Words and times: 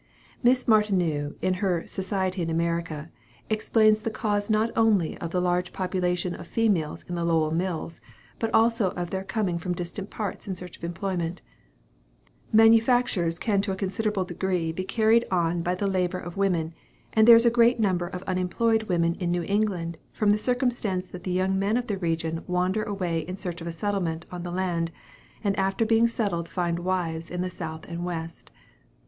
Miss 0.41 0.67
Martineau, 0.67 1.35
in 1.43 1.53
her 1.61 1.85
"Society 1.85 2.41
in 2.41 2.49
America," 2.49 3.11
explains 3.51 4.01
the 4.01 4.09
cause 4.09 4.49
not 4.49 4.71
only 4.75 5.15
of 5.19 5.29
the 5.29 5.39
large 5.39 5.71
proportion 5.71 6.33
of 6.33 6.47
females 6.47 7.05
in 7.07 7.13
the 7.13 7.23
Lowell 7.23 7.51
mills, 7.51 8.01
but 8.39 8.51
also 8.51 8.89
of 8.93 9.11
their 9.11 9.23
coming 9.23 9.59
from 9.59 9.73
distant 9.75 10.09
parts 10.09 10.47
in 10.47 10.55
search 10.55 10.75
of 10.75 10.83
employment: 10.83 11.43
"Manufactures 12.51 13.37
can 13.37 13.61
to 13.61 13.71
a 13.71 13.75
considerable 13.75 14.25
degree 14.25 14.71
be 14.71 14.85
carried 14.85 15.23
on 15.29 15.61
by 15.61 15.75
the 15.75 15.85
labor 15.85 16.17
of 16.17 16.35
women; 16.35 16.73
and 17.13 17.27
there 17.27 17.35
is 17.35 17.45
a 17.45 17.51
great 17.51 17.79
number 17.79 18.07
of 18.07 18.23
unemployed 18.23 18.81
women 18.89 19.13
in 19.19 19.29
New 19.29 19.43
England, 19.43 19.99
from 20.13 20.31
the 20.31 20.39
circumstance 20.39 21.05
that 21.09 21.23
the 21.25 21.31
young 21.31 21.59
men 21.59 21.77
of 21.77 21.85
that 21.85 21.97
region 22.01 22.43
wander 22.47 22.81
away 22.81 23.19
in 23.19 23.37
search 23.37 23.61
of 23.61 23.67
a 23.67 23.71
settlement 23.71 24.25
on 24.31 24.41
the 24.41 24.49
land, 24.51 24.91
and 25.43 25.55
after 25.59 25.85
being 25.85 26.07
settled 26.07 26.49
find 26.49 26.79
wives 26.79 27.29
in 27.29 27.41
the 27.41 27.51
south 27.51 27.85
and 27.87 28.03
west." 28.03 28.49